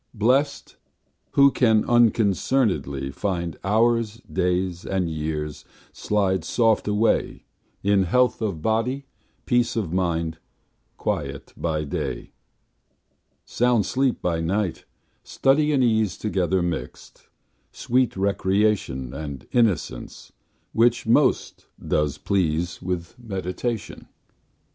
Blest, 0.15 0.77
who 1.33 1.51
can 1.51 1.83
unconcern'dly 1.85 3.13
find 3.13 3.55
Hours, 3.63 4.15
days, 4.21 4.83
and 4.83 5.07
years 5.11 5.63
slide 5.93 6.43
soft 6.43 6.87
away 6.87 7.45
In 7.83 8.05
health 8.05 8.41
of 8.41 8.63
body, 8.63 9.05
peace 9.45 9.75
of 9.75 9.93
mind, 9.93 10.39
Quiet 10.97 11.53
by 11.55 11.83
day, 11.83 12.31
Sound 13.45 13.85
sleep 13.85 14.23
by 14.23 14.39
night; 14.39 14.85
study 15.23 15.71
and 15.71 15.83
ease 15.83 16.17
Together 16.17 16.63
mixt, 16.63 17.27
sweet 17.71 18.17
recreation, 18.17 19.13
And 19.13 19.45
innocence, 19.51 20.31
which 20.73 21.05
most 21.05 21.67
does 21.79 22.17
please 22.17 22.81
With 22.81 23.19
meditation. 23.19 24.07